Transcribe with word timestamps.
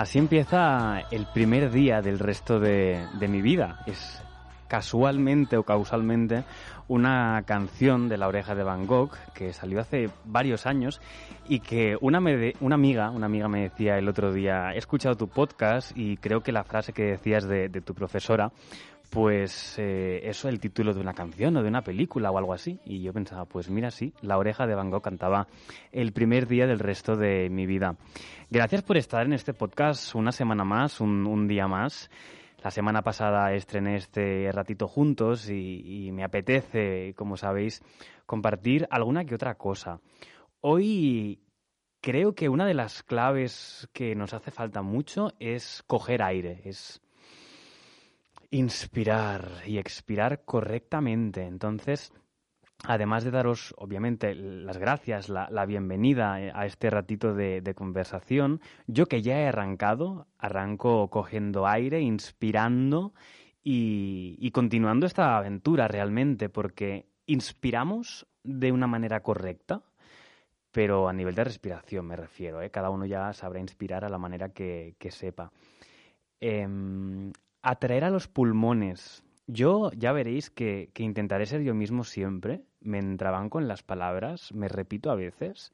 Así 0.00 0.18
empieza 0.18 1.02
el 1.10 1.26
primer 1.26 1.70
día 1.70 2.00
del 2.00 2.18
resto 2.18 2.58
de, 2.58 3.06
mi 3.20 3.42
vida. 3.42 3.80
Es 3.84 4.22
casualmente 4.66 5.58
o 5.58 5.62
causalmente 5.62 6.44
una 6.88 7.42
canción 7.44 8.08
de 8.08 8.16
la 8.16 8.26
oreja 8.26 8.54
de 8.54 8.62
Van 8.62 8.86
Gogh 8.86 9.10
que 9.34 9.52
salió 9.52 9.78
hace 9.78 10.08
varios 10.24 10.64
años 10.64 11.02
y 11.46 11.60
que 11.60 11.98
una, 12.00 12.18
una 12.60 12.74
amiga, 12.76 13.10
una 13.10 13.26
amiga 13.26 13.48
me 13.48 13.64
decía 13.64 13.98
el 13.98 14.08
otro 14.08 14.32
día, 14.32 14.72
he 14.72 14.78
escuchado 14.78 15.16
tu 15.16 15.28
podcast 15.28 15.92
y 15.94 16.16
creo 16.16 16.40
que 16.40 16.52
la 16.52 16.64
frase 16.64 16.94
que 16.94 17.02
decías 17.02 17.46
de, 17.46 17.68
tu 17.68 17.92
profesora 17.92 18.52
pues 19.10 19.76
eh, 19.78 20.20
eso 20.24 20.48
el 20.48 20.60
título 20.60 20.94
de 20.94 21.00
una 21.00 21.14
canción 21.14 21.56
o 21.56 21.62
de 21.62 21.68
una 21.68 21.82
película 21.82 22.30
o 22.30 22.38
algo 22.38 22.54
así. 22.54 22.80
Y 22.84 23.02
yo 23.02 23.12
pensaba, 23.12 23.44
pues 23.44 23.68
mira, 23.68 23.90
sí, 23.90 24.14
La 24.22 24.38
oreja 24.38 24.66
de 24.66 24.76
Van 24.76 24.90
Gogh 24.90 25.02
cantaba 25.02 25.48
el 25.90 26.12
primer 26.12 26.46
día 26.46 26.66
del 26.66 26.78
resto 26.78 27.16
de 27.16 27.50
mi 27.50 27.66
vida. 27.66 27.96
Gracias 28.50 28.82
por 28.82 28.96
estar 28.96 29.26
en 29.26 29.32
este 29.32 29.52
podcast 29.52 30.14
una 30.14 30.30
semana 30.30 30.64
más, 30.64 31.00
un, 31.00 31.48
día 31.48 31.66
más. 31.66 32.08
La 32.62 32.70
semana 32.70 33.02
pasada 33.02 33.52
estrené 33.52 33.96
este 33.96 34.48
ratito 34.52 34.86
juntos 34.86 35.50
y, 35.50 36.10
me 36.12 36.22
apetece, 36.22 37.14
como 37.16 37.36
sabéis, 37.36 37.82
compartir 38.26 38.86
alguna 38.90 39.24
que 39.24 39.34
otra 39.34 39.56
cosa. 39.56 40.00
Hoy 40.60 41.40
creo 42.00 42.34
que 42.34 42.48
una 42.48 42.66
de 42.66 42.74
las 42.74 43.02
claves 43.02 43.88
que 43.92 44.14
nos 44.14 44.34
hace 44.34 44.50
falta 44.50 44.82
mucho 44.82 45.32
es 45.40 45.82
coger 45.86 46.22
aire, 46.22 46.60
es 46.64 47.00
inspirar 48.50 49.48
y 49.66 49.78
expirar 49.78 50.44
correctamente. 50.44 51.46
Entonces, 51.46 52.12
además 52.84 53.24
de 53.24 53.30
daros, 53.30 53.74
obviamente, 53.78 54.34
las 54.34 54.78
gracias, 54.78 55.28
la, 55.28 55.66
bienvenida 55.66 56.40
eh, 56.40 56.52
a 56.54 56.66
este 56.66 56.90
ratito 56.90 57.34
de, 57.34 57.74
conversación, 57.74 58.60
yo 58.86 59.06
que 59.06 59.22
ya 59.22 59.40
he 59.40 59.48
arrancado, 59.48 60.26
arranco 60.38 61.08
cogiendo 61.10 61.66
aire, 61.66 62.00
inspirando 62.00 63.14
y, 63.62 64.50
continuando 64.52 65.06
esta 65.06 65.36
aventura 65.36 65.86
realmente, 65.88 66.48
porque 66.48 67.06
inspiramos 67.26 68.26
de 68.42 68.72
una 68.72 68.86
manera 68.86 69.20
correcta, 69.22 69.82
pero 70.72 71.08
a 71.08 71.12
nivel 71.12 71.34
de 71.34 71.44
respiración 71.44 72.06
me 72.06 72.16
refiero, 72.16 72.62
¿eh? 72.62 72.70
cada 72.70 72.90
uno 72.90 73.04
ya 73.04 73.32
sabrá 73.32 73.60
inspirar 73.60 74.04
a 74.04 74.08
la 74.08 74.18
manera 74.18 74.50
que, 74.50 74.94
sepa. 75.10 75.52
Em, 76.40 77.32
atraer 77.62 78.04
a 78.04 78.10
los 78.10 78.28
pulmones 78.28 79.24
yo 79.52 79.90
ya 79.92 80.12
veréis 80.12 80.50
que, 80.50 80.90
intentaré 80.98 81.46
ser 81.46 81.62
yo 81.62 81.74
mismo 81.74 82.04
siempre. 82.04 82.62
Me 82.80 82.98
entraban 82.98 83.50
con 83.50 83.66
las 83.68 83.82
palabras, 83.82 84.52
me 84.54 84.68
repito 84.68 85.10
a 85.10 85.16
veces, 85.16 85.72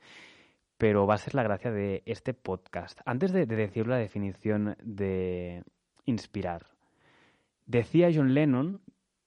pero 0.79 1.07
va 1.07 1.15
a 1.15 1.19
ser 1.19 1.35
la 1.35 1.43
gracia 1.43 1.71
de 1.71 2.03
este 2.07 2.33
podcast. 2.33 3.01
Antes 3.05 3.33
de, 3.33 3.47
decir 3.47 3.87
la 3.87 3.99
definición 3.99 4.77
de 4.83 5.63
inspirar, 6.07 6.67
decía 7.67 8.11
John 8.13 8.35
Lennon 8.35 8.81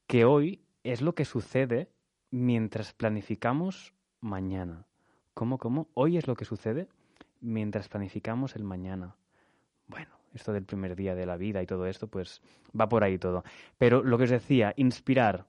que 0.08 0.26
hoy 0.26 0.62
es 0.84 1.02
lo 1.02 1.14
que 1.14 1.26
sucede 1.26 1.90
mientras 2.32 2.94
planificamos 2.94 3.94
mañana. 4.20 4.88
¿Cómo, 5.36 5.58
cómo? 5.58 5.90
Hoy 5.94 6.18
es 6.18 6.28
lo 6.28 6.36
que 6.36 6.46
sucede 6.46 6.88
mientras 7.40 7.88
planificamos 7.88 8.56
el 8.56 8.64
mañana. 8.64 9.16
Esto 10.34 10.54
del 10.54 10.66
primer 10.66 10.96
día 10.96 11.16
de 11.16 11.26
la 11.26 11.38
vida 11.38 11.62
y 11.62 11.66
todo 11.66 11.86
esto, 11.86 12.08
pues 12.08 12.42
va 12.80 12.88
por 12.88 13.04
ahí 13.04 13.18
todo. 13.18 13.44
Pero 13.78 14.04
lo 14.04 14.18
que 14.18 14.26
os 14.26 14.30
decía, 14.30 14.74
inspirar 14.78 15.46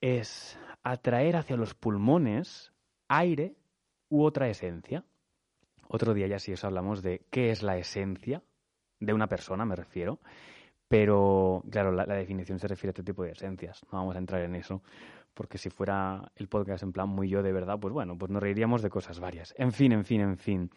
es 0.00 0.58
atraer 0.82 1.36
hacia 1.36 1.56
los 1.56 1.74
pulmones 1.74 2.72
aire 3.08 3.54
u 4.08 4.24
otra 4.24 4.48
esencia. 4.48 5.04
Otro 5.88 6.14
día 6.14 6.26
ya 6.26 6.38
sí 6.38 6.52
os 6.52 6.64
hablamos 6.64 7.02
de 7.02 7.22
qué 7.30 7.50
es 7.50 7.62
la 7.62 7.76
esencia 7.76 8.42
de 9.00 9.12
una 9.12 9.28
persona, 9.28 9.64
me 9.64 9.76
refiero. 9.76 10.18
Pero, 10.88 11.64
claro, 11.70 11.90
la, 11.92 12.06
la, 12.06 12.14
definición 12.14 12.60
se 12.60 12.68
refiere 12.68 12.90
a 12.90 12.92
este 12.92 13.02
tipo 13.02 13.24
de 13.24 13.32
esencias. 13.32 13.84
No 13.90 13.98
vamos 13.98 14.14
a 14.14 14.18
entrar 14.18 14.42
en 14.42 14.54
eso 14.54 14.82
porque 15.36 15.58
si 15.58 15.68
fuera 15.68 16.32
el 16.34 16.48
podcast 16.48 16.82
en 16.82 16.92
plan 16.92 17.10
muy 17.10 17.28
yo 17.28 17.42
de 17.42 17.52
verdad, 17.52 17.78
pues 17.78 17.92
bueno, 17.92 18.16
pues 18.16 18.32
nos 18.32 18.42
reiríamos 18.42 18.80
de 18.80 18.88
cosas 18.88 19.20
varias. 19.20 19.54
En 19.58 19.70
fin, 19.70 19.92
en 19.92 20.02
fin, 20.06 20.22
en 20.22 20.38
fin. 20.38 20.70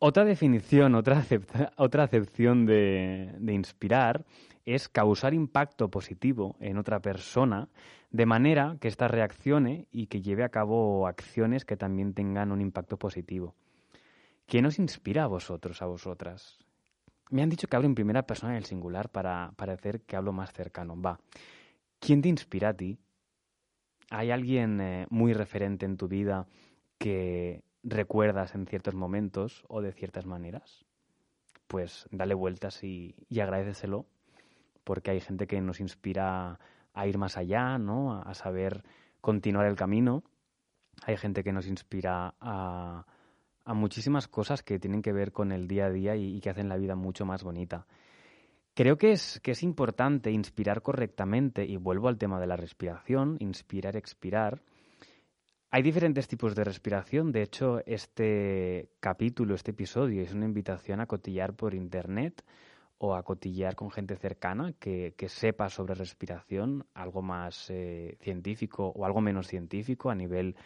Otra 0.00 0.24
definición, 0.24 0.96
otra, 0.96 1.24
otra 1.76 2.02
acepción 2.02 2.66
de, 2.66 3.32
de 3.38 3.52
inspirar 3.52 4.24
es 4.66 4.88
causar 4.88 5.32
impacto 5.32 5.90
positivo 5.90 6.56
en 6.58 6.76
otra 6.76 6.98
persona 6.98 7.68
de 8.10 8.26
manera 8.26 8.76
que 8.80 8.88
ésta 8.88 9.06
reaccione 9.06 9.86
y 9.92 10.08
que 10.08 10.20
lleve 10.20 10.42
a 10.42 10.48
cabo 10.48 11.06
acciones 11.06 11.64
que 11.64 11.76
también 11.76 12.12
tengan 12.12 12.50
un 12.50 12.60
impacto 12.60 12.98
positivo. 12.98 13.54
¿Quién 14.46 14.66
os 14.66 14.80
inspira 14.80 15.22
a 15.22 15.28
vosotros, 15.28 15.82
a 15.82 15.86
vosotras? 15.86 16.58
Me 17.30 17.42
han 17.42 17.48
dicho 17.48 17.68
que 17.68 17.76
hablo 17.76 17.86
en 17.86 17.94
primera 17.94 18.26
persona 18.26 18.54
en 18.54 18.58
el 18.58 18.64
singular 18.64 19.08
para 19.08 19.52
parecer 19.54 20.00
que 20.00 20.16
hablo 20.16 20.32
más 20.32 20.52
cercano. 20.52 21.00
Va. 21.00 21.20
¿Quién 22.00 22.22
te 22.22 22.28
inspira 22.28 22.70
a 22.70 22.74
ti? 22.74 22.98
¿Hay 24.10 24.32
alguien 24.32 24.80
eh, 24.80 25.06
muy 25.08 25.32
referente 25.32 25.86
en 25.86 25.96
tu 25.96 26.08
vida 26.08 26.46
que 26.98 27.62
recuerdas 27.84 28.56
en 28.56 28.66
ciertos 28.66 28.94
momentos 28.94 29.64
o 29.68 29.80
de 29.80 29.92
ciertas 29.92 30.26
maneras? 30.26 30.84
Pues 31.68 32.08
dale 32.10 32.34
vueltas 32.34 32.82
y, 32.82 33.14
y 33.28 33.40
porque 34.82 35.12
hay 35.12 35.20
gente 35.20 35.46
que 35.46 35.60
nos 35.60 35.78
inspira 35.78 36.58
a 36.92 37.06
ir 37.06 37.18
más 37.18 37.36
allá, 37.36 37.78
¿no? 37.78 38.20
A, 38.20 38.34
saber 38.34 38.82
continuar 39.20 39.66
el 39.66 39.76
camino. 39.76 40.24
Hay 41.04 41.16
gente 41.16 41.44
que 41.44 41.52
nos 41.52 41.68
inspira 41.68 42.34
a, 42.40 43.06
a, 43.64 43.74
muchísimas 43.74 44.26
cosas 44.26 44.64
que 44.64 44.80
tienen 44.80 45.02
que 45.02 45.12
ver 45.12 45.30
con 45.30 45.52
el 45.52 45.68
día 45.68 45.86
a 45.86 45.90
día 45.90 46.16
y 46.16 46.40
que 46.40 46.50
hacen 46.50 46.68
la 46.68 46.76
vida 46.76 46.96
mucho 46.96 47.24
más 47.24 47.44
bonita. 47.44 47.86
Creo 48.80 48.96
que 48.96 49.12
es, 49.12 49.40
que 49.40 49.50
es 49.50 49.62
importante 49.62 50.30
inspirar 50.30 50.80
correctamente, 50.80 51.66
y 51.66 51.76
vuelvo 51.76 52.08
al 52.08 52.16
tema 52.16 52.40
de 52.40 52.46
la 52.46 52.56
respiración, 52.56 53.36
inspirar, 53.38 53.94
expirar. 53.94 54.62
Hay 55.70 55.82
diferentes 55.82 56.28
tipos 56.28 56.54
de 56.54 56.64
respiración, 56.64 57.30
de 57.30 57.42
hecho 57.42 57.82
este 57.84 58.88
capítulo, 58.98 59.54
este 59.54 59.72
episodio 59.72 60.22
es 60.22 60.32
una 60.32 60.46
invitación 60.46 61.00
a 61.00 61.06
cotillar 61.06 61.52
por 61.52 61.74
internet 61.74 62.42
o 62.96 63.14
a 63.14 63.22
cotillar 63.22 63.76
con 63.76 63.90
gente 63.90 64.16
cercana 64.16 64.72
que, 64.72 65.14
sepa 65.28 65.68
sobre 65.68 65.92
respiración, 65.92 66.86
algo 66.94 67.20
más 67.20 67.68
eh, 67.68 68.16
científico 68.22 68.94
o 68.96 69.04
algo 69.04 69.20
menos 69.20 69.46
científico 69.46 70.08
a 70.08 70.14
nivel 70.14 70.56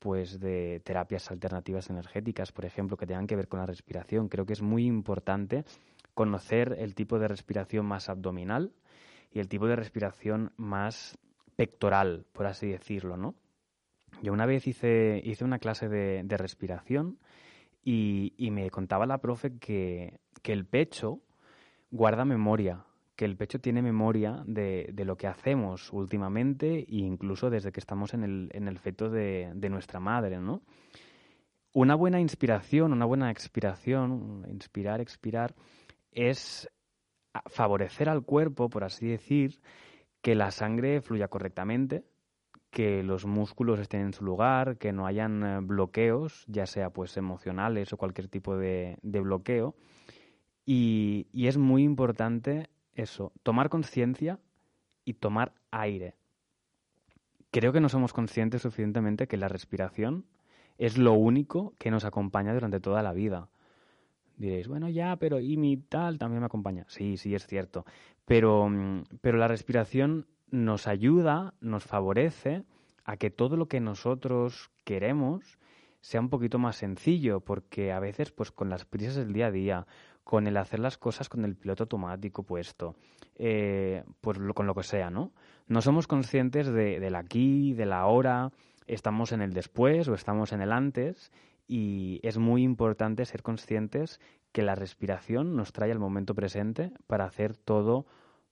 pues 0.00 0.40
de 0.40 0.80
terapias 0.82 1.30
alternativas 1.30 1.88
energéticas, 1.88 2.50
por 2.50 2.64
ejemplo, 2.64 2.96
que 2.96 3.06
tengan 3.06 3.28
que 3.28 3.36
ver 3.36 3.46
con 3.46 3.60
la 3.60 3.66
respiración. 3.66 4.28
Creo 4.28 4.44
que 4.44 4.54
es 4.54 4.62
muy 4.62 4.86
importante 4.86 5.64
conocer 6.20 6.76
el 6.78 6.94
tipo 6.94 7.18
de 7.18 7.28
respiración 7.28 7.86
más 7.86 8.10
abdominal 8.10 8.74
y 9.32 9.38
el 9.38 9.48
tipo 9.48 9.66
de 9.66 9.74
respiración 9.74 10.52
más 10.58 11.16
pectoral, 11.56 12.26
por 12.34 12.44
así 12.44 12.66
decirlo, 12.68 13.16
¿no? 13.16 13.34
Yo 14.20 14.34
una 14.34 14.44
vez 14.44 14.66
hice, 14.66 15.22
hice 15.24 15.46
una 15.46 15.58
clase 15.58 15.88
de, 15.88 16.36
respiración 16.36 17.18
y, 17.82 18.34
me 18.52 18.68
contaba 18.68 19.06
la 19.06 19.16
profe 19.16 19.56
que, 19.56 20.20
el 20.44 20.66
pecho 20.66 21.20
guarda 21.90 22.26
memoria, 22.26 22.84
que 23.16 23.24
el 23.24 23.38
pecho 23.38 23.58
tiene 23.58 23.80
memoria 23.80 24.42
de, 24.46 24.92
lo 25.06 25.16
que 25.16 25.26
hacemos 25.26 25.90
últimamente 25.90 26.80
e 26.80 26.96
incluso 26.96 27.48
desde 27.48 27.72
que 27.72 27.80
estamos 27.80 28.12
en 28.12 28.24
el, 28.24 28.50
en 28.52 28.68
el 28.68 28.78
feto 28.78 29.08
de, 29.08 29.52
de 29.54 29.70
nuestra 29.70 30.00
madre, 30.00 30.38
¿no? 30.38 30.60
Una 31.72 31.94
buena 31.94 32.20
inspiración, 32.20 32.92
una 32.92 33.06
buena 33.06 33.30
expiración, 33.30 34.44
inspirar, 34.50 35.00
expirar, 35.00 35.54
es 36.12 36.68
favorecer 37.46 38.08
al 38.08 38.24
cuerpo, 38.24 38.68
por 38.68 38.84
así 38.84 39.06
decir, 39.06 39.60
que 40.22 40.34
la 40.34 40.50
sangre 40.50 41.00
fluya 41.00 41.28
correctamente, 41.28 42.04
que 42.70 43.02
los 43.02 43.26
músculos 43.26 43.80
estén 43.80 44.02
en 44.02 44.12
su 44.12 44.24
lugar, 44.24 44.78
que 44.78 44.92
no 44.92 45.06
hayan 45.06 45.42
eh, 45.42 45.60
bloqueos, 45.60 46.44
ya 46.46 46.66
sea 46.66 46.90
pues 46.90 47.16
emocionales 47.16 47.92
o 47.92 47.96
cualquier 47.96 48.28
tipo 48.28 48.56
de, 48.56 48.98
bloqueo. 49.02 49.74
Y, 50.64 51.26
y, 51.32 51.48
es 51.48 51.56
muy 51.56 51.82
importante 51.82 52.68
eso, 52.94 53.32
tomar 53.42 53.70
conciencia 53.70 54.38
y 55.04 55.14
tomar 55.14 55.52
aire. 55.70 56.14
Creo 57.50 57.72
que 57.72 57.80
no 57.80 57.88
somos 57.88 58.12
conscientes 58.12 58.62
suficientemente 58.62 59.26
que 59.26 59.36
la 59.36 59.48
respiración 59.48 60.26
es 60.78 60.96
lo 60.96 61.14
único 61.14 61.74
que 61.78 61.90
nos 61.90 62.04
acompaña 62.04 62.54
durante 62.54 62.78
toda 62.78 63.02
la 63.02 63.12
vida 63.12 63.48
Diréis, 64.40 64.68
bueno, 64.68 64.88
ya, 64.88 65.16
pero 65.16 65.38
¿y 65.38 65.58
mi 65.58 65.76
tal 65.76 66.16
también 66.18 66.40
me 66.40 66.46
acompaña? 66.46 66.86
Sí, 66.88 67.18
sí, 67.18 67.34
es 67.34 67.46
cierto. 67.46 67.84
Pero, 68.24 68.70
mm, 68.70 69.02
pero 69.20 69.36
la 69.36 69.48
respiración 69.48 70.26
nos 70.50 70.86
ayuda, 70.86 71.52
nos 71.60 71.84
favorece 71.84 72.64
a 73.04 73.18
que 73.18 73.28
todo 73.28 73.58
lo 73.58 73.68
que 73.68 73.80
nosotros 73.80 74.70
queremos 74.84 75.58
sea 76.00 76.22
un 76.22 76.30
poquito 76.30 76.58
más 76.58 76.76
sencillo, 76.76 77.40
porque 77.40 77.92
a 77.92 78.00
veces, 78.00 78.32
pues 78.32 78.50
con 78.50 78.70
las 78.70 78.86
prisas 78.86 79.16
del 79.16 79.34
día 79.34 79.48
a 79.48 79.50
día, 79.50 79.86
con 80.24 80.46
el 80.46 80.56
hacer 80.56 80.80
las 80.80 80.96
cosas 80.96 81.28
con 81.28 81.44
el 81.44 81.54
piloto 81.54 81.82
automático 81.82 82.42
puesto, 82.42 82.94
eh, 83.36 84.04
pues 84.22 84.38
con 84.54 84.66
lo 84.66 84.74
que 84.74 84.84
sea, 84.84 85.10
¿no? 85.10 85.32
No 85.66 85.82
somos 85.82 86.06
conscientes 86.06 86.66
de, 86.66 86.98
del 86.98 87.14
aquí, 87.14 87.74
de 87.74 87.84
la 87.84 88.00
ahora, 88.00 88.52
estamos 88.86 89.32
en 89.32 89.42
el 89.42 89.52
después 89.52 90.08
o 90.08 90.14
estamos 90.14 90.52
en 90.52 90.62
el 90.62 90.72
antes 90.72 91.30
y 91.70 92.18
es 92.24 92.36
muy 92.36 92.64
importante 92.64 93.24
ser 93.24 93.44
conscientes 93.44 94.18
que 94.50 94.62
la 94.62 94.74
respiración 94.74 95.54
nos 95.54 95.72
trae 95.72 95.92
al 95.92 96.00
momento 96.00 96.34
presente 96.34 96.90
para 97.06 97.26
hacer 97.26 97.56
todo 97.56 98.06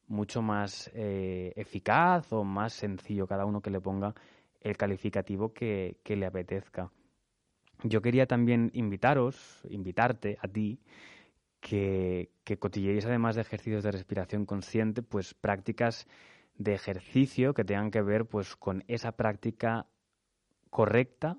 mucho 0.07 0.41
más 0.41 0.89
eh, 0.95 1.53
eficaz 1.57 2.33
o 2.33 2.45
más 2.45 2.73
sencillo, 2.75 3.27
cada 3.27 3.45
uno 3.45 3.61
que 3.61 3.71
le 3.71 3.81
ponga 3.81 4.15
el 4.61 4.77
calificativo 4.77 5.53
que, 5.53 5.97
le 6.07 6.27
apetezca. 6.27 6.93
Yo 7.83 8.01
quería 8.03 8.27
también 8.27 8.71
invitaros, 8.73 9.63
invitarte 9.69 10.39
a 10.41 10.47
ti, 10.47 10.79
que, 11.59 12.31
que 12.45 12.57
cotilleéis 12.57 13.05
además 13.05 13.35
de 13.35 13.41
ejercicios 13.43 13.83
de 13.83 13.91
respiración 13.91 14.47
consciente, 14.47 15.03
pues 15.03 15.35
prácticas 15.35 16.07
de 16.57 16.73
ejercicio 16.73 17.53
que 17.53 17.65
tengan 17.65 17.91
que 17.91 18.01
ver 18.03 18.27
pues 18.27 18.55
con 18.55 18.85
esa 18.87 19.11
práctica 19.11 19.87
correcta 20.71 21.37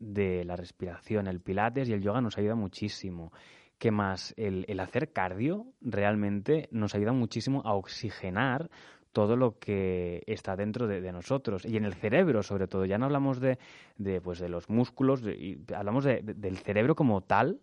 de 0.00 0.44
la 0.44 0.56
respiración. 0.56 1.28
El 1.28 1.40
pilates 1.40 1.88
y 1.88 1.92
el 1.92 2.02
yoga 2.02 2.20
nos 2.20 2.36
ayuda 2.38 2.56
muchísimo. 2.56 3.32
¿Qué 3.78 3.90
más? 3.90 4.34
El, 4.36 4.80
hacer 4.80 5.12
cardio 5.12 5.66
realmente 5.80 6.68
nos 6.72 6.94
ayuda 6.94 7.12
muchísimo 7.12 7.62
a 7.64 7.74
oxigenar 7.74 8.70
todo 9.12 9.36
lo 9.36 9.58
que 9.58 10.22
está 10.26 10.54
dentro 10.56 10.86
de, 10.86 11.12
nosotros 11.12 11.64
y 11.64 11.76
en 11.76 11.84
el 11.84 11.94
cerebro 11.94 12.42
sobre 12.42 12.66
todo. 12.66 12.84
Ya 12.84 12.98
no 12.98 13.06
hablamos 13.06 13.40
de, 13.40 13.58
de, 13.96 14.20
pues 14.20 14.38
de 14.38 14.48
los 14.48 14.68
músculos, 14.68 15.22
y 15.22 15.64
hablamos 15.74 16.04
del 16.04 16.58
cerebro 16.58 16.94
como 16.94 17.22
tal, 17.22 17.60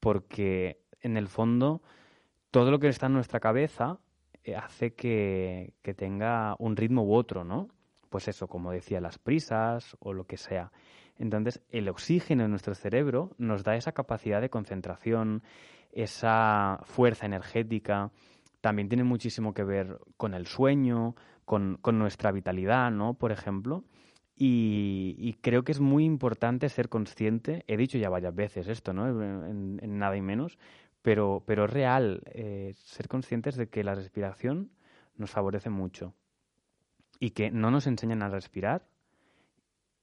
porque 0.00 0.80
en 1.00 1.16
el 1.16 1.28
fondo 1.28 1.82
todo 2.50 2.70
lo 2.70 2.78
que 2.78 2.88
está 2.88 3.06
en 3.06 3.12
nuestra 3.12 3.38
cabeza 3.38 3.98
eh, 4.42 4.56
hace 4.56 4.94
que 4.94 5.72
tenga 5.96 6.56
un 6.58 6.76
ritmo 6.76 7.04
u 7.04 7.14
otro, 7.14 7.44
¿no? 7.44 7.68
Pues 8.08 8.28
eso, 8.28 8.48
como 8.48 8.72
decía, 8.72 9.00
las 9.00 9.18
prisas 9.18 9.96
o 10.00 10.12
lo 10.12 10.24
que 10.24 10.36
sea. 10.36 10.72
Entonces, 11.18 11.62
el 11.70 11.88
oxígeno 11.88 12.44
en 12.44 12.50
nuestro 12.50 12.74
cerebro 12.74 13.30
nos 13.38 13.64
da 13.64 13.76
esa 13.76 13.92
capacidad 13.92 14.40
de 14.40 14.50
concentración, 14.50 15.42
esa 15.92 16.80
fuerza 16.84 17.26
energética. 17.26 18.10
También 18.60 18.88
tiene 18.88 19.04
muchísimo 19.04 19.54
que 19.54 19.64
ver 19.64 19.98
con 20.16 20.34
el 20.34 20.46
sueño, 20.46 21.14
con, 21.44 21.78
nuestra 21.92 22.32
vitalidad, 22.32 22.90
¿no? 22.90 23.14
Por 23.14 23.32
ejemplo. 23.32 23.84
Y, 24.38 25.38
creo 25.40 25.64
que 25.64 25.72
es 25.72 25.80
muy 25.80 26.04
importante 26.04 26.68
ser 26.68 26.90
consciente, 26.90 27.64
he 27.68 27.78
dicho 27.78 27.96
ya 27.96 28.10
varias 28.10 28.34
veces 28.34 28.68
esto, 28.68 28.92
¿no? 28.92 29.08
En, 29.08 29.98
nada 29.98 30.14
y 30.16 30.20
menos, 30.20 30.58
pero, 31.00 31.42
pero 31.46 31.64
es 31.64 31.70
real 31.70 32.22
eh, 32.26 32.74
ser 32.76 33.08
conscientes 33.08 33.56
de 33.56 33.68
que 33.68 33.82
la 33.82 33.94
respiración 33.94 34.72
nos 35.16 35.30
favorece 35.30 35.70
mucho 35.70 36.12
y 37.18 37.30
que 37.30 37.50
no 37.50 37.70
nos 37.70 37.86
enseñan 37.86 38.22
a 38.22 38.28
respirar 38.28 38.86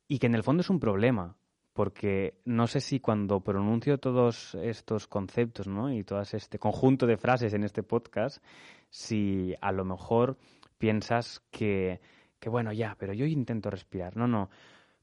y 0.07 0.19
que 0.19 0.27
en 0.27 0.35
el 0.35 0.43
fondo 0.43 0.61
es 0.61 0.69
un 0.69 0.79
problema, 0.79 1.35
porque 1.73 2.39
no 2.45 2.67
sé 2.67 2.79
si 2.79 2.99
cuando 2.99 3.41
pronuncio 3.41 3.97
todos 3.97 4.55
estos 4.55 5.07
conceptos 5.07 5.67
¿no? 5.67 5.91
y 5.91 6.03
todo 6.03 6.21
este 6.21 6.59
conjunto 6.59 7.07
de 7.07 7.17
frases 7.17 7.53
en 7.53 7.63
este 7.63 7.83
podcast, 7.83 8.43
si 8.89 9.55
a 9.59 9.71
lo 9.71 9.85
mejor 9.85 10.37
piensas 10.77 11.41
que, 11.49 11.99
que 12.39 12.49
bueno, 12.49 12.71
ya, 12.71 12.95
pero 12.99 13.13
yo 13.13 13.25
intento 13.25 13.69
respirar. 13.69 14.15
No, 14.17 14.27
no. 14.27 14.49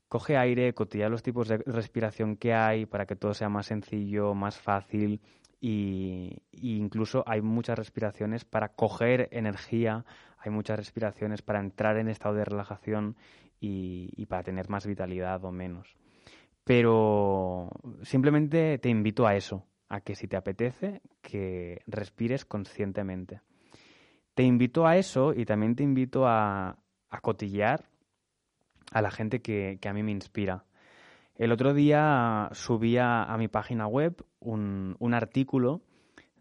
Coge 0.08 0.36
aire, 0.36 0.74
cotilla 0.74 1.08
los 1.08 1.22
tipos 1.22 1.48
de 1.48 1.58
respiración 1.58 2.36
que 2.36 2.52
hay 2.52 2.84
para 2.86 3.06
que 3.06 3.16
todo 3.16 3.32
sea 3.32 3.48
más 3.48 3.66
sencillo, 3.66 4.34
más 4.34 4.58
fácil 4.58 5.20
y, 5.60 6.42
incluso 6.52 7.22
hay 7.26 7.42
muchas 7.42 7.78
respiraciones 7.78 8.44
para 8.44 8.70
coger 8.70 9.28
energía, 9.32 10.04
hay 10.38 10.50
muchas 10.50 10.78
respiraciones 10.78 11.42
para 11.42 11.60
entrar 11.60 11.96
en 11.98 12.08
estado 12.08 12.34
de 12.34 12.44
relajación 12.44 13.16
y, 13.60 14.26
para 14.26 14.42
tener 14.42 14.68
más 14.68 14.86
vitalidad 14.86 15.44
o 15.44 15.52
menos. 15.52 15.96
Pero 16.64 17.70
simplemente 18.02 18.78
te 18.78 18.88
invito 18.88 19.26
a 19.26 19.36
eso, 19.36 19.66
a 19.88 20.00
que 20.00 20.14
si 20.14 20.28
te 20.28 20.36
apetece, 20.36 21.02
que 21.20 21.82
respires 21.86 22.44
conscientemente. 22.44 23.40
Te 24.34 24.44
invito 24.44 24.86
a 24.86 24.96
eso 24.96 25.34
y 25.34 25.44
también 25.44 25.74
te 25.74 25.82
invito 25.82 26.26
a, 26.26 26.78
a 27.10 27.20
cotillear 27.20 27.90
a 28.92 29.02
la 29.02 29.10
gente 29.10 29.40
que, 29.40 29.78
a 29.84 29.92
mí 29.92 30.02
me 30.02 30.12
inspira. 30.12 30.64
El 31.40 31.52
otro 31.52 31.72
día 31.72 32.50
subía 32.52 33.22
a 33.22 33.38
mi 33.38 33.48
página 33.48 33.86
web 33.86 34.26
un, 34.40 34.94
un 34.98 35.14
artículo 35.14 35.80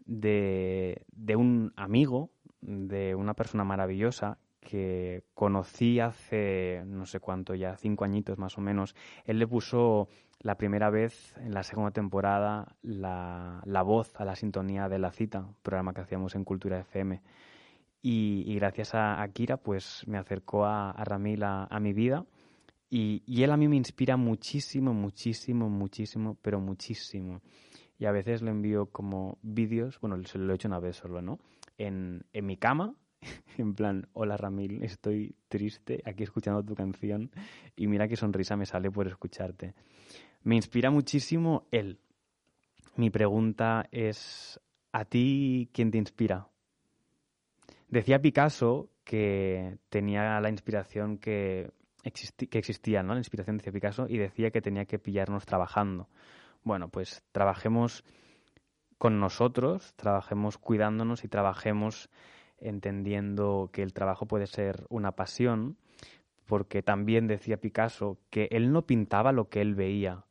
de, 0.04 1.06
de, 1.12 1.36
un 1.36 1.72
amigo, 1.74 2.28
de 2.60 3.14
una 3.14 3.32
persona 3.32 3.64
maravillosa 3.64 4.36
que 4.60 5.24
conocí 5.32 6.00
hace 6.00 6.82
no 6.84 7.06
sé 7.06 7.18
cuánto 7.18 7.54
ya, 7.54 7.78
cinco 7.78 8.04
añitos 8.04 8.36
más 8.36 8.58
o 8.58 8.60
menos. 8.60 8.94
Él 9.24 9.38
le 9.38 9.46
puso 9.46 10.08
la 10.40 10.56
primera 10.56 10.90
vez 10.90 11.34
en 11.38 11.54
la 11.54 11.62
segunda 11.62 11.92
temporada 11.92 12.76
la, 12.82 13.62
la 13.64 13.80
voz 13.80 14.12
a 14.16 14.26
la 14.26 14.36
sintonía 14.36 14.90
de 14.90 14.98
la 14.98 15.12
cita, 15.12 15.48
programa 15.62 15.94
que 15.94 16.02
hacíamos 16.02 16.34
en 16.34 16.44
Cultura 16.44 16.78
FM. 16.78 17.22
Y, 18.02 18.54
gracias 18.54 18.94
a, 18.94 19.26
Kira, 19.32 19.56
pues 19.56 20.04
me 20.06 20.18
acercó 20.18 20.66
a, 20.66 20.90
a 20.90 21.04
Ramil 21.04 21.42
a, 21.42 21.80
mi 21.80 21.94
vida. 21.94 22.26
Y, 22.92 23.22
él 23.42 23.52
a 23.52 23.56
mí 23.56 23.68
me 23.68 23.76
inspira 23.76 24.16
muchísimo, 24.16 24.92
muchísimo, 24.92 25.70
muchísimo, 25.70 26.36
pero 26.42 26.58
muchísimo. 26.60 27.40
Y 27.98 28.06
a 28.06 28.12
veces 28.12 28.42
le 28.42 28.50
envío 28.50 28.86
como 28.86 29.38
vídeos, 29.42 30.00
bueno, 30.00 30.20
se 30.24 30.38
lo 30.38 30.52
he 30.52 30.56
hecho 30.56 30.66
una 30.66 30.80
vez 30.80 30.96
solo, 30.96 31.22
¿no? 31.22 31.38
En, 31.78 32.24
en 32.32 32.46
mi 32.46 32.56
cama, 32.56 32.96
en 33.58 33.74
plan, 33.74 34.08
hola 34.12 34.36
Ramil, 34.36 34.82
estoy 34.82 35.36
triste 35.48 36.02
aquí 36.04 36.24
escuchando 36.24 36.64
tu 36.64 36.74
canción 36.74 37.30
y 37.76 37.86
mira 37.86 38.08
qué 38.08 38.16
sonrisa 38.16 38.56
me 38.56 38.66
sale 38.66 38.90
por 38.90 39.06
escucharte. 39.06 39.74
Me 40.42 40.56
inspira 40.56 40.90
muchísimo 40.90 41.68
él. 41.70 42.00
Mi 42.96 43.10
pregunta 43.10 43.86
es, 43.92 44.58
¿a 44.92 45.04
ti 45.04 45.70
quién 45.72 45.92
te 45.92 45.98
inspira? 45.98 46.48
Decía 47.88 48.20
Picasso 48.20 48.90
que 49.04 49.78
tenía 49.90 50.40
la 50.40 50.48
inspiración 50.48 51.18
que, 51.18 51.70
que 52.02 52.58
existía, 52.58 53.02
¿no? 53.02 53.14
La 53.14 53.20
inspiración 53.20 53.56
decía 53.56 53.72
Picasso 53.72 54.06
y 54.08 54.18
decía 54.18 54.50
que 54.50 54.62
tenía 54.62 54.84
que 54.86 54.98
pillarnos 54.98 55.46
trabajando. 55.46 56.08
Bueno, 56.62 56.88
pues 56.88 57.22
trabajemos 57.32 58.04
con 58.98 59.18
nosotros, 59.18 59.94
trabajemos 59.96 60.58
cuidándonos 60.58 61.24
y 61.24 61.28
trabajemos 61.28 62.10
entendiendo 62.58 63.70
que 63.72 63.82
el 63.82 63.94
trabajo 63.94 64.26
puede 64.26 64.46
ser 64.46 64.84
una 64.90 65.12
pasión, 65.12 65.78
porque 66.46 66.82
también 66.82 67.26
decía 67.26 67.60
Picasso 67.60 68.18
que 68.28 68.48
él 68.50 68.72
no 68.72 68.86
pintaba 68.86 69.32
lo 69.32 69.48
que 69.48 69.62
él 69.62 69.74
veía, 69.74 70.24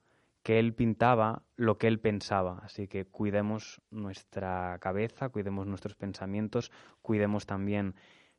que 0.43 0.59
él 0.59 0.73
pintaba 0.73 1.43
lo 1.55 1.77
que 1.77 1.88
él 1.88 1.99
pensaba. 1.99 2.59
Así 2.63 2.88
que 2.88 3.05
cuidemos 3.05 3.81
nuestra 3.89 4.77
cabeza, 4.79 5.29
cuidemos 5.29 5.65
nuestros 5.65 5.95
pensamientos, 5.95 6.71
cuidemos 7.01 7.45
también 7.45 7.95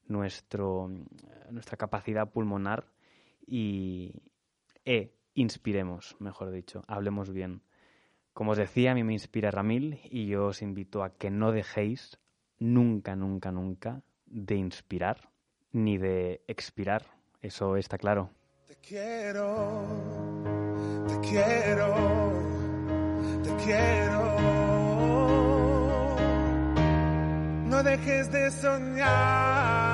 nuestro, 0.07 0.91
nuestra 1.51 1.77
capacidad 1.77 2.31
pulmonar 2.31 2.87
y 3.47 4.13
e 4.85 5.15
inspiremos, 5.35 6.17
mejor 6.19 6.51
dicho, 6.51 6.85
hablemos 6.87 7.33
bien. 7.33 7.63
Como 8.33 8.53
os 8.53 8.59
decía, 8.59 8.93
a 8.93 8.95
mí 8.95 9.05
me 9.05 9.13
inspira 9.13 9.51
Ramil 9.51 10.01
y 10.05 10.27
yo 10.27 10.47
os 10.47 10.63
invito 10.63 11.03
a 11.03 11.17
que 11.17 11.31
no 11.31 11.53
dejéis 11.53 12.19
nunca, 12.59 13.17
nunca, 13.17 13.51
nunca 13.51 14.03
de 14.27 14.55
inspirar 14.55 15.31
ni 15.73 15.99
de 15.99 16.43
expirar. 16.47 17.07
Eso 17.41 17.77
está 17.77 17.99
claro. 17.99 18.31
Te 18.67 18.77
quiero, 18.77 19.85
te 21.09 21.29
quiero, 21.29 21.95
te 23.43 23.65
quiero. 23.65 24.21
No 27.67 27.83
dejes 27.83 28.31
de 28.31 28.51
soñar, 28.51 28.71
no 28.71 28.71
dejes 28.73 29.11
de 29.11 29.71
soñar. 29.71 29.90